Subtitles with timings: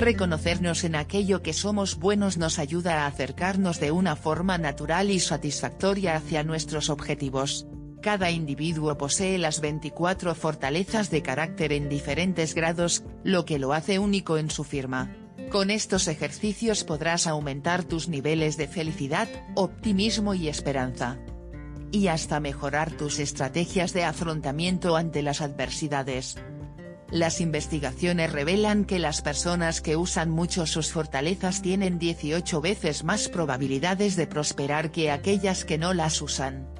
[0.00, 5.20] Reconocernos en aquello que somos buenos nos ayuda a acercarnos de una forma natural y
[5.20, 7.66] satisfactoria hacia nuestros objetivos.
[8.00, 13.98] Cada individuo posee las 24 fortalezas de carácter en diferentes grados, lo que lo hace
[13.98, 15.14] único en su firma.
[15.50, 21.18] Con estos ejercicios podrás aumentar tus niveles de felicidad, optimismo y esperanza.
[21.92, 26.38] Y hasta mejorar tus estrategias de afrontamiento ante las adversidades.
[27.10, 33.28] Las investigaciones revelan que las personas que usan mucho sus fortalezas tienen 18 veces más
[33.28, 36.79] probabilidades de prosperar que aquellas que no las usan.